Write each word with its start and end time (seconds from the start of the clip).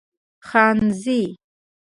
خانزۍ 0.47 1.19